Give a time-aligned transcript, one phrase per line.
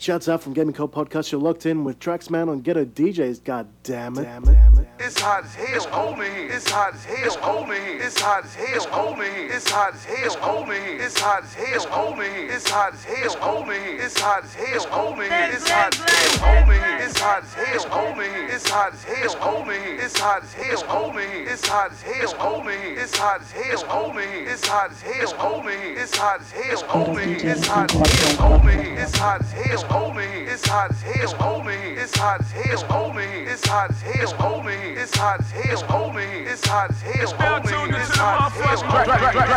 [0.00, 1.30] Shouts out from Gaming Code Podcast.
[1.30, 3.44] You're locked in with Traxman on Ghetto DJs.
[3.44, 4.22] God damn it.
[4.22, 4.52] Damn it.
[4.52, 4.88] Damn it.
[4.98, 6.26] It's hot as hell, hold me.
[6.26, 7.76] It's hot as hell, hold me.
[7.76, 9.26] It's hot as hell, hold me.
[9.26, 10.76] It's hot as hell, hold me.
[10.78, 12.16] It's hot as hell, hold me.
[12.48, 13.76] It's hot as hell, hold me.
[14.00, 15.26] It's hot as hell, hold me.
[15.28, 16.76] It's hot as hell, hold me.
[16.96, 18.24] It's hot as hell, hold me.
[18.24, 19.76] It's hot as hell, hold me.
[19.84, 21.12] It's hot as hell, hold me.
[21.12, 21.24] It's hot as hell, hold me.
[21.44, 22.72] It's hot as hell, hold me.
[22.96, 24.24] It's hot as hell, hold me.
[24.24, 25.74] It's hot as hell, hold me.
[25.74, 27.22] It's hot as hell, hold me.
[27.34, 28.74] It's hot as hell, hold me.
[28.74, 30.24] It's hot as hell, holy.
[30.46, 31.14] It's hot as hell.
[31.22, 31.74] It's holy.
[31.74, 32.64] It's hot as hell.
[32.72, 33.24] It's holy.
[33.24, 34.22] It's hot as hell.
[34.22, 34.74] It's holy.
[34.74, 35.72] It's hot as hell.
[35.72, 36.24] It's holy.
[36.24, 37.22] It's hot as hell.
[37.22, 37.96] It's holy.
[37.96, 39.50] It's hot as hell.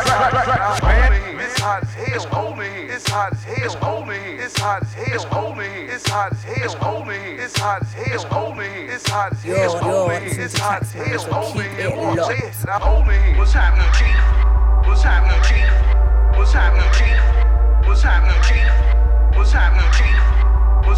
[1.40, 2.16] It's hot as hell.
[2.16, 2.66] It's holy.
[2.84, 3.66] It's hot as hell.
[3.66, 4.24] It's holy.
[4.34, 5.06] It's hot as hell.
[5.06, 5.58] It's holy.
[5.86, 6.64] It's hot as hell.
[6.64, 7.08] It's holy.
[7.34, 8.16] It's hot as hell.
[8.16, 8.66] It's holy.
[8.66, 9.64] It's hot as hell.
[9.64, 10.16] It's holy.
[10.26, 11.14] It's hot as hell.
[11.14, 11.66] It's holy.
[11.78, 13.38] It's holy.
[13.38, 14.88] What's happening, Chief?
[14.88, 16.38] What's happening, Chief?
[16.38, 17.88] What's happening, Chief?
[17.88, 19.38] What's happening, Chief?
[19.38, 19.93] What's happening?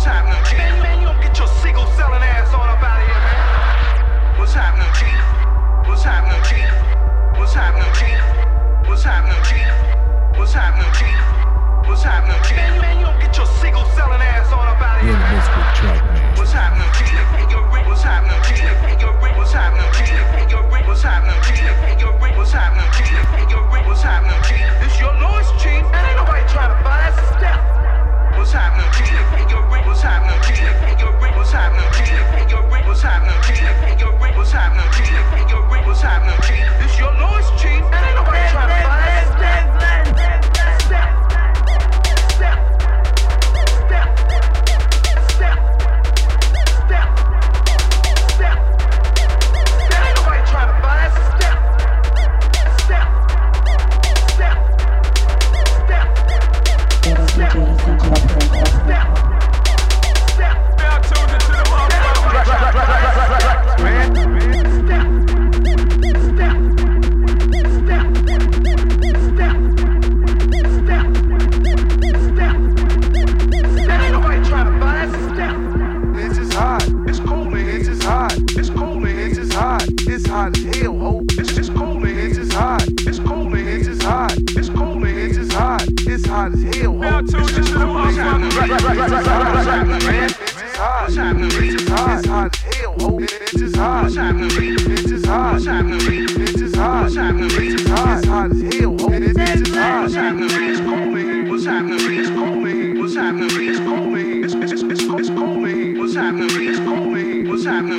[0.06, 0.62] Happening, Chief?
[0.62, 4.38] Man, man, you don't get your single selling ass on up out of here, man.
[4.38, 5.18] What's happening, Chief?
[5.90, 6.70] What's happening, Chief?
[7.42, 8.22] What's happening, Chief?
[8.86, 9.66] What's happening, Chief?
[10.38, 11.18] What's happening, Chief?
[11.90, 12.58] What's happening, Chief?
[12.62, 15.42] Man, man, you don't get your single selling ass on up out of here, man.
[16.38, 17.18] What's happening, Chief?
[17.90, 18.70] What's happening, Chief?
[19.34, 20.22] What's happening, Chief?
[20.86, 21.66] What's happening, Chief?
[22.38, 23.05] What's happening, Chief?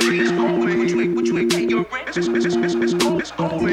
[0.09, 0.31] Let's
[2.93, 3.09] go.
[3.15, 3.66] Let's go.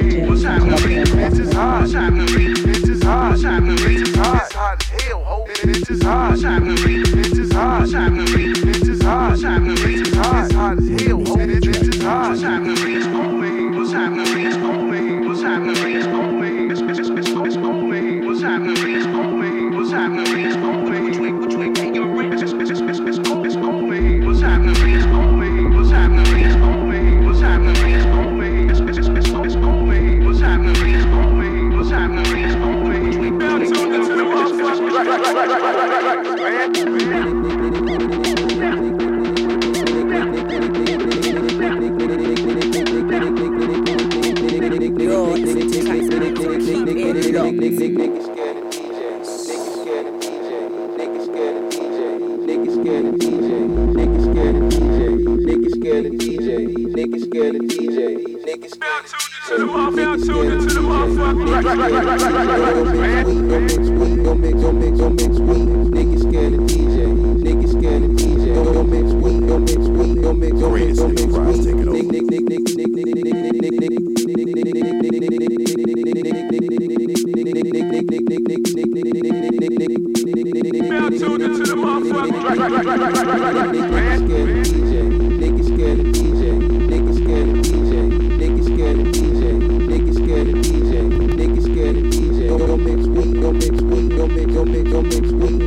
[80.94, 82.56] now tuned into the motherfucking track.
[84.14, 84.94] Scared of DJ.
[85.40, 86.42] Niggas scared of DJ.
[86.90, 87.92] Niggas scared of DJ.
[88.40, 89.42] Niggas scared of DJ.
[89.90, 90.92] Niggas scared of DJ.
[92.14, 92.38] DJ.
[92.58, 93.34] Don't mix weed.
[93.42, 94.08] Don't mix weed.
[94.16, 94.52] Don't mix.
[94.54, 94.90] Don't mix.
[94.90, 95.63] Don't mix weed.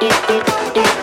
[0.00, 0.97] dick, dick, dick.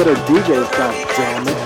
[0.00, 1.59] Get a DJ's, god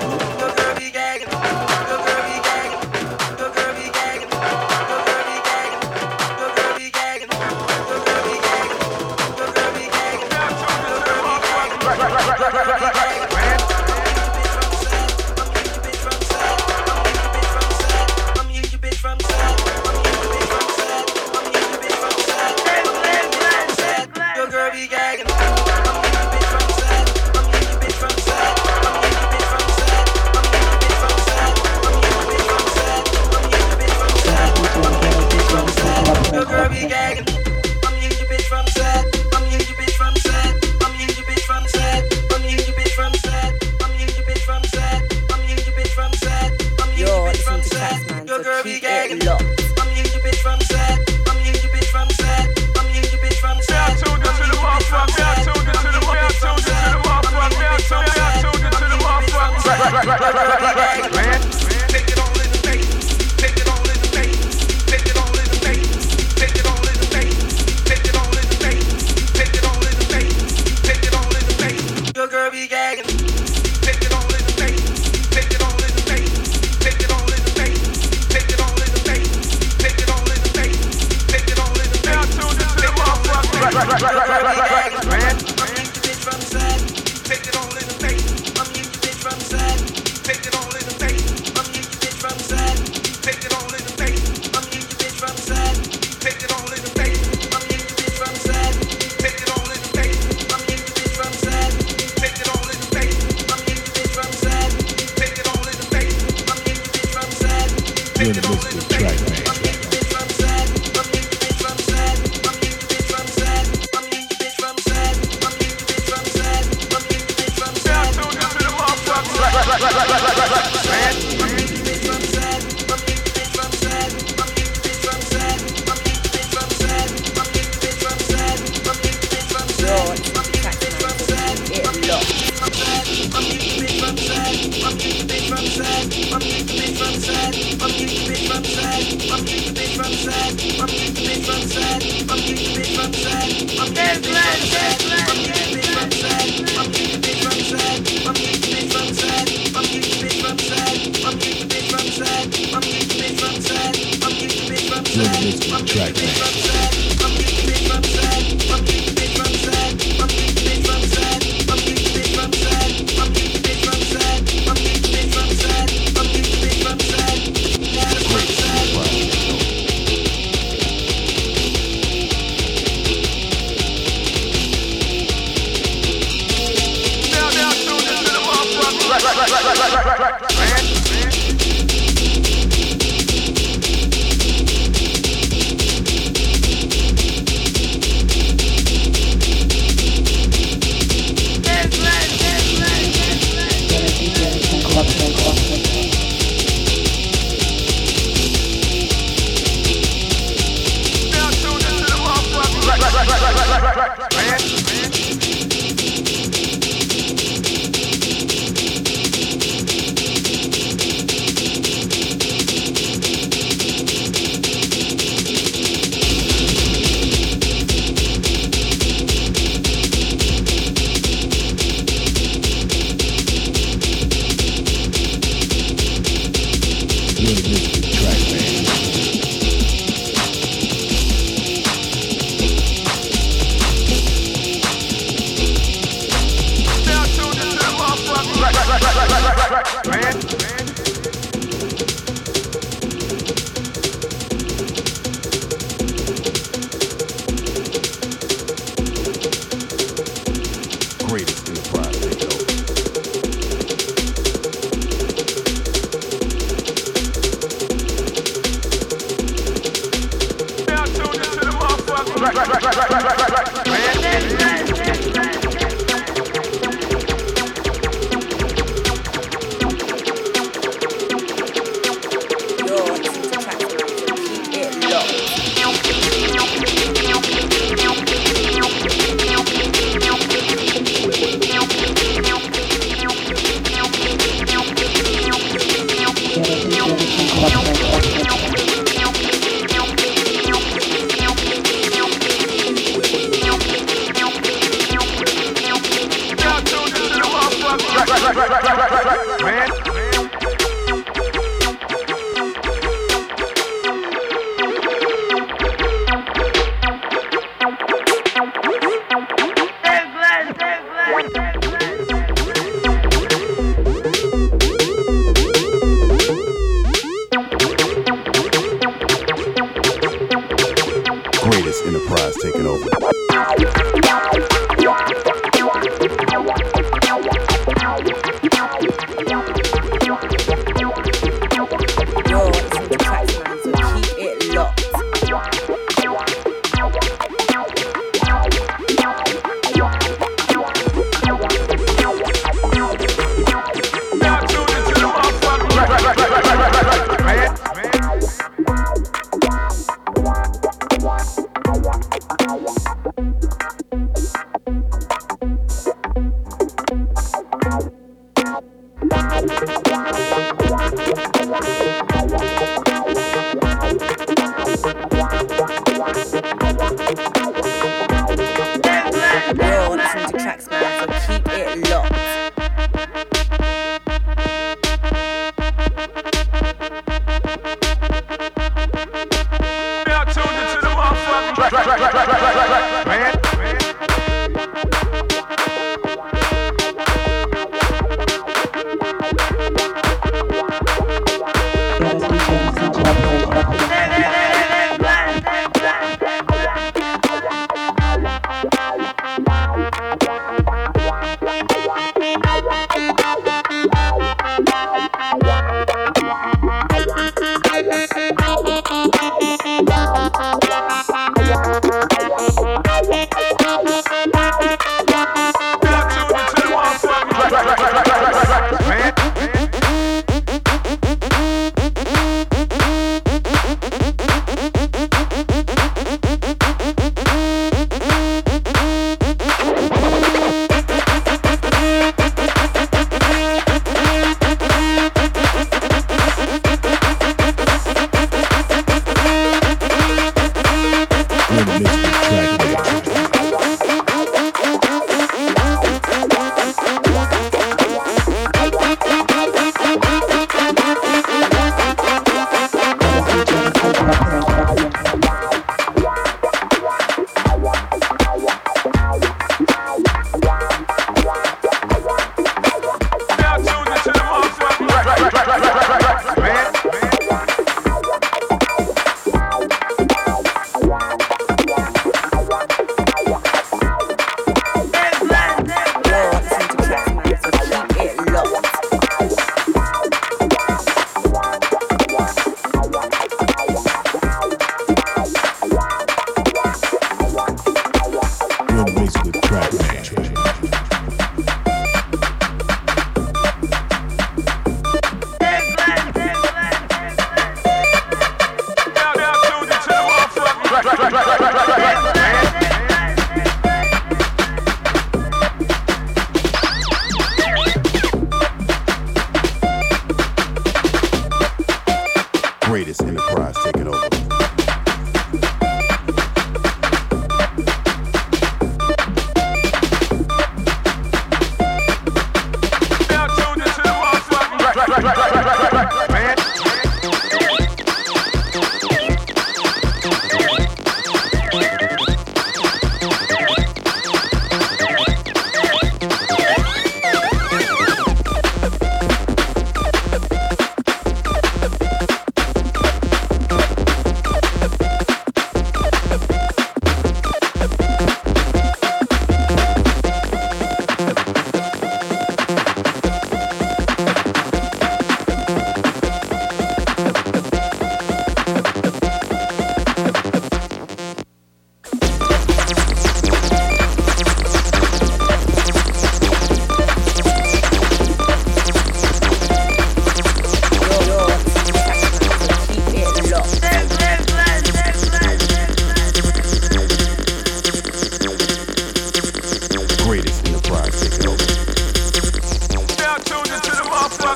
[584.27, 584.55] into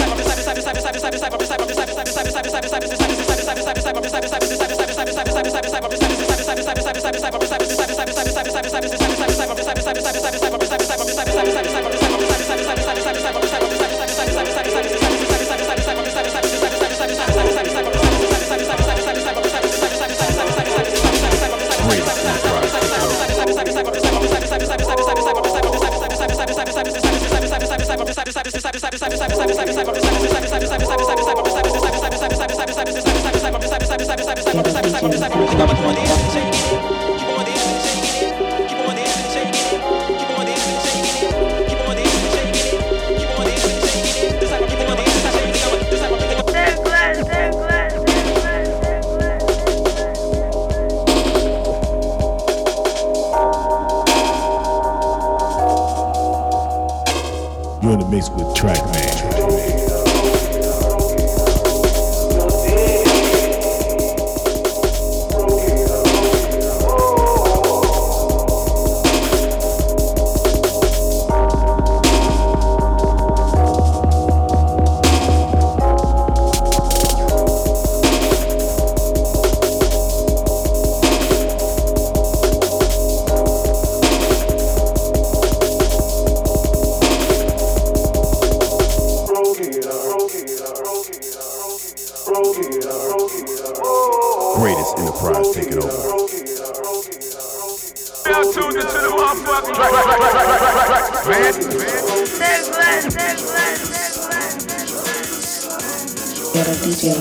[107.01, 107.17] Greatest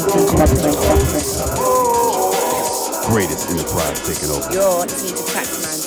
[3.48, 4.52] enterprise taking over.
[4.52, 5.24] Yo, I need to
[5.62, 5.79] man.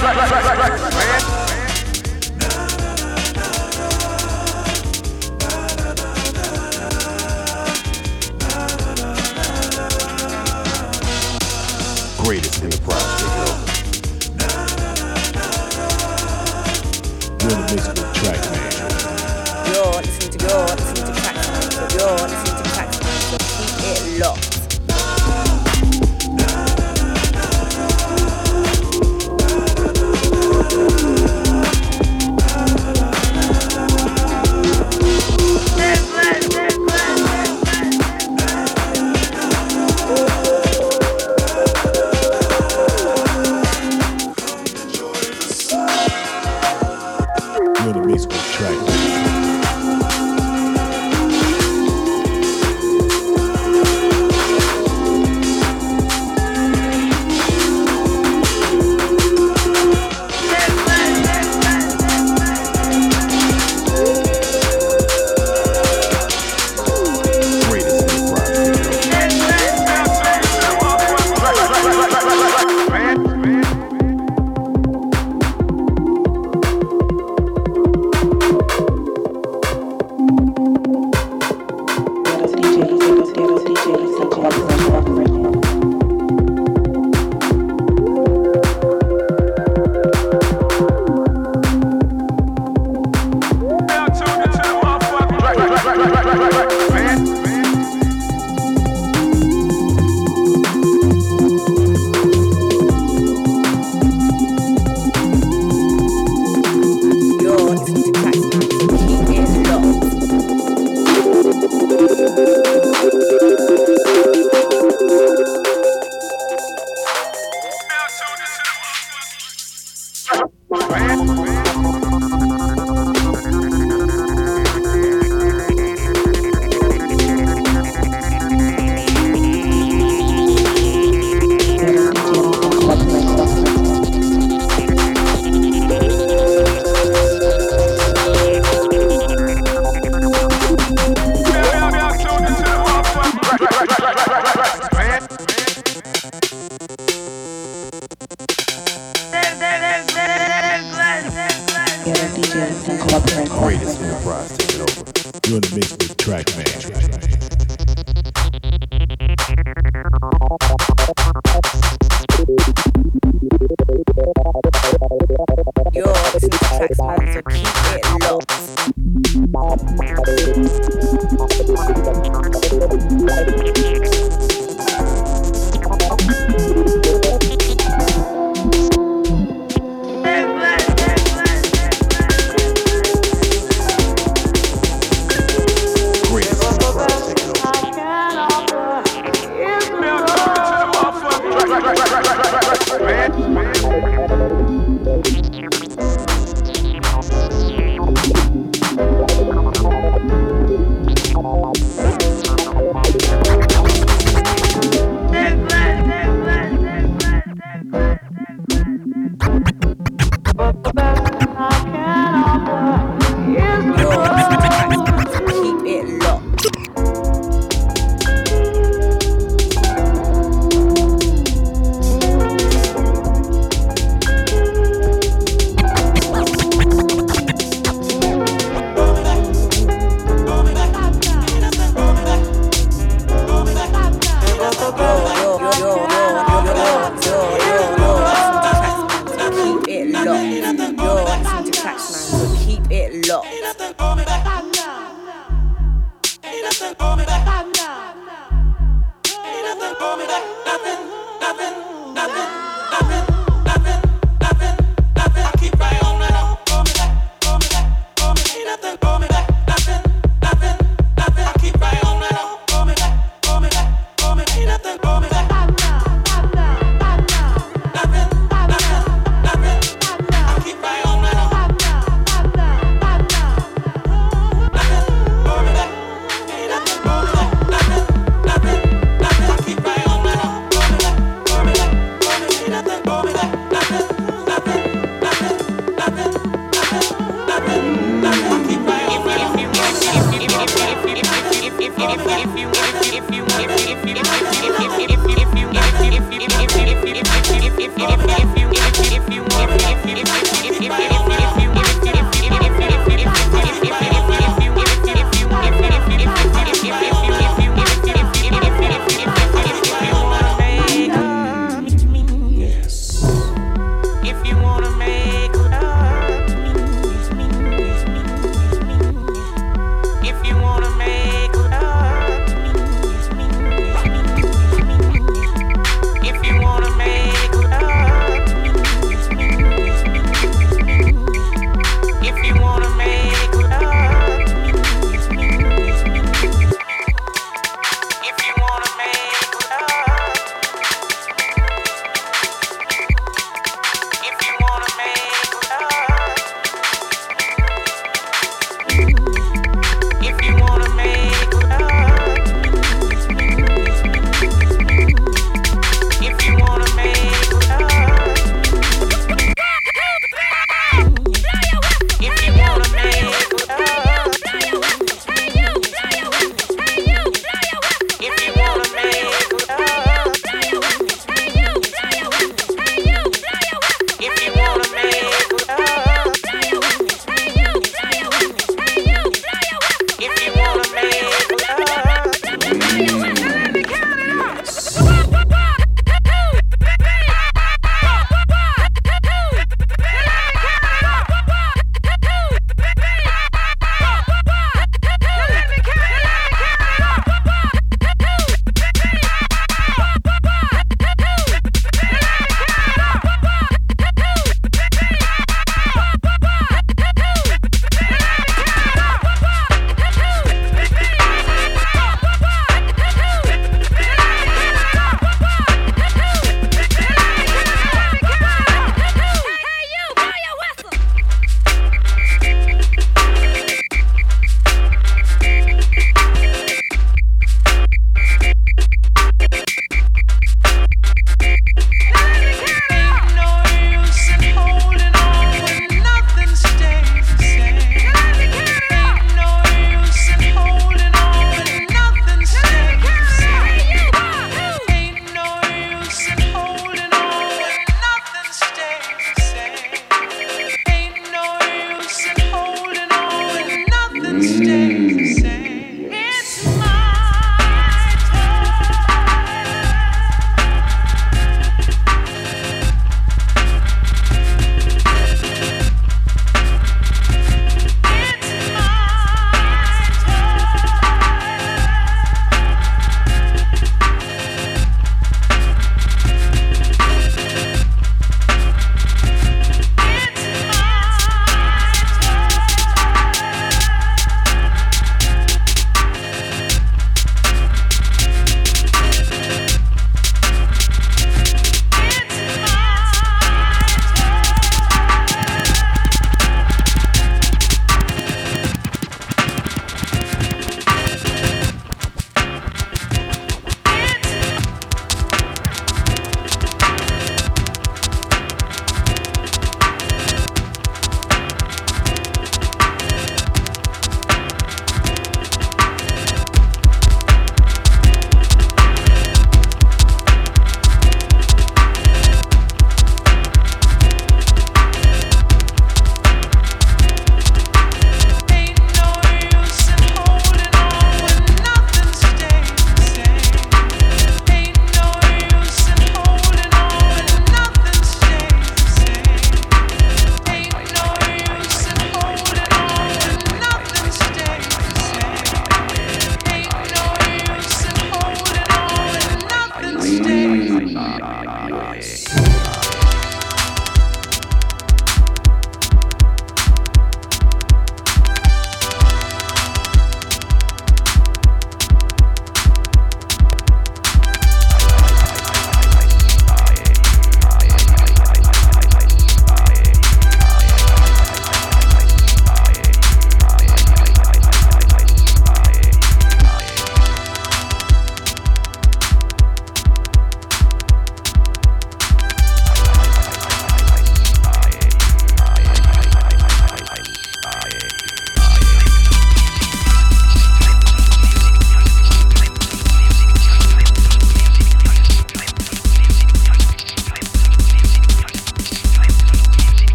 [0.00, 0.87] 来来来来。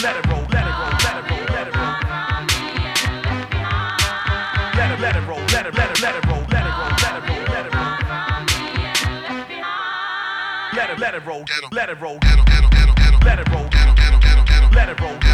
[0.00, 1.94] Let it roll, let it roll, let it roll, let it roll.
[4.76, 6.90] Let it, let it roll, let it, let it, let it roll, let it roll,
[7.02, 7.98] let it roll, let it roll.
[10.72, 13.68] Let it, let it roll, let it roll, let it roll, let it roll,
[14.72, 15.27] let it roll.